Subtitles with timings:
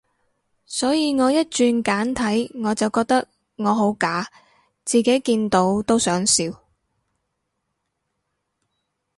[0.65, 4.27] 所以我一轉簡體，我就覺得我好假，
[4.83, 6.45] 自己見到都想笑